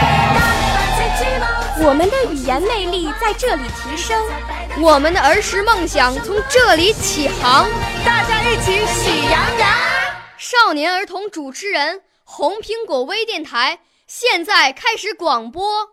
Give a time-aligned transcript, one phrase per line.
[1.82, 4.20] 我们的语言魅力在这里提升，
[4.80, 7.68] 我们的儿时梦想从这里起航。
[8.04, 9.68] 大家一起喜羊羊。
[10.36, 15.88] 少年儿童主持人，红苹果微电台现在开始广播。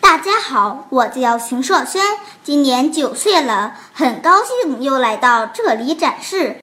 [0.00, 2.02] 大家好，我叫邢硕轩，
[2.44, 6.61] 今年九岁了，很高兴又来到这里展示。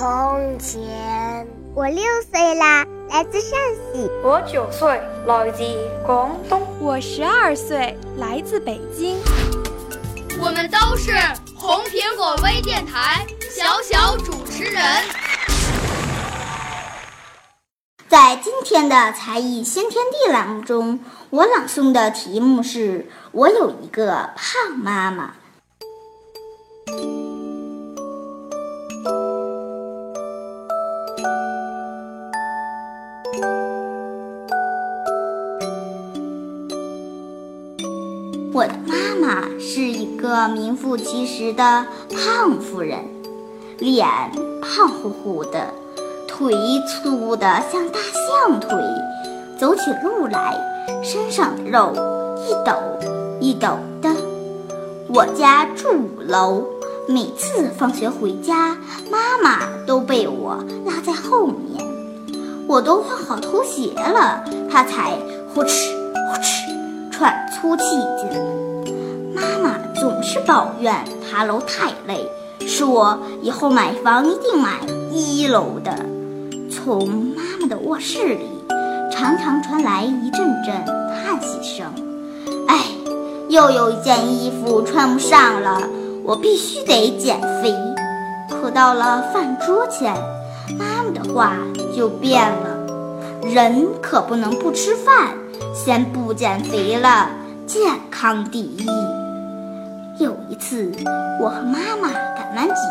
[0.00, 1.46] 从前。
[1.74, 3.50] 我六岁啦，来自陕
[3.92, 4.10] 西。
[4.24, 5.62] 我九岁，来自
[6.06, 6.66] 广东。
[6.80, 9.18] 我十二岁，来自北京。
[10.40, 11.12] 我们都是
[11.54, 14.82] 红苹果微电台小小主持人。
[18.08, 25.34] 在今天的才艺新天地栏目中，我朗诵的题目是“我有一个胖妈妈”。
[38.60, 42.98] 我的妈妈是一个名副其实的胖妇人，
[43.78, 44.06] 脸
[44.60, 45.72] 胖乎乎的。
[46.28, 46.52] 腿
[46.86, 48.70] 粗的像大象腿，
[49.58, 50.54] 走起路来
[51.02, 51.94] 身上的肉
[52.46, 52.74] 一抖
[53.40, 54.14] 一抖的。
[55.08, 56.62] 我家住五楼，
[57.08, 58.76] 每次放学回家，
[59.10, 61.82] 妈妈都被我拉在后面。
[62.68, 65.16] 我都换好拖鞋了，她才
[65.54, 65.88] 呼哧
[66.28, 66.69] 呼哧
[67.20, 67.82] 喘粗气
[68.16, 68.30] 劲。
[69.34, 72.26] 妈妈总是抱怨爬楼太累，
[72.66, 74.80] 说以后买房一定买
[75.12, 75.94] 一楼的。
[76.70, 78.48] 从妈妈的卧室里，
[79.12, 80.74] 常常传来一阵阵
[81.12, 81.92] 叹息声。
[82.66, 82.86] 哎，
[83.50, 85.82] 又有一件衣服穿不上了，
[86.24, 87.76] 我必须得减肥。
[88.48, 90.14] 可到了饭桌前，
[90.78, 91.52] 妈妈的话
[91.94, 92.78] 就变了：
[93.42, 95.34] 人可不能不吃饭，
[95.74, 97.28] 先不减肥了，
[97.66, 98.86] 健康第一。
[100.18, 100.92] 有一次，
[101.40, 102.82] 我和妈妈赶完集，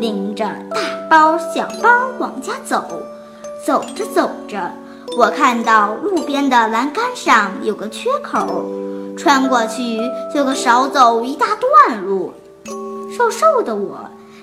[0.00, 1.88] 拎着大包小包
[2.18, 2.84] 往家走。
[3.66, 4.70] 走着走着，
[5.16, 8.64] 我看到路边的栏杆上有个缺口，
[9.16, 9.98] 穿过去
[10.32, 12.32] 就可少走一大段路。
[13.14, 13.98] 瘦瘦的我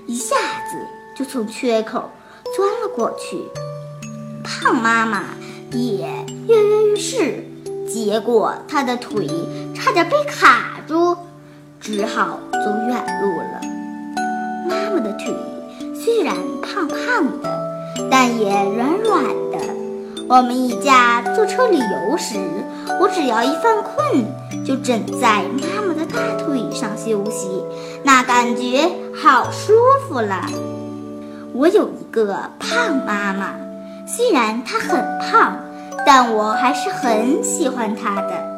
[0.05, 0.77] 一下子
[1.17, 2.09] 就从缺口
[2.55, 3.41] 钻了过去，
[4.43, 5.23] 胖妈妈
[5.71, 6.07] 也
[6.47, 7.43] 跃跃欲试，
[7.87, 9.27] 结果他的腿
[9.73, 11.15] 差点被卡住。
[11.81, 13.61] 只好走远路了。
[14.67, 15.31] 妈妈的腿
[15.93, 19.59] 虽然胖胖的，但也软软的。
[20.27, 22.39] 我们一家坐车旅游时，
[22.99, 24.25] 我只要一犯困，
[24.65, 27.47] 就枕在妈妈的大腿上休息，
[28.03, 29.73] 那感觉好舒
[30.07, 30.47] 服了。
[31.53, 33.53] 我有一个胖妈妈，
[34.07, 35.57] 虽然他很胖，
[36.05, 38.55] 但我还是很喜欢他的。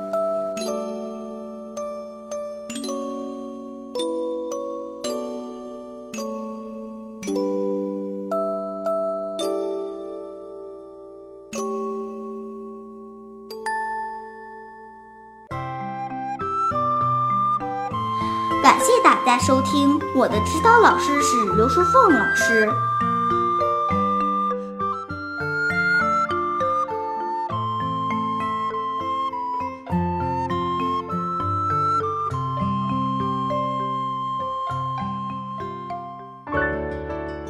[18.61, 22.69] 感谢大家收听，我的指导老师是刘淑凤老师。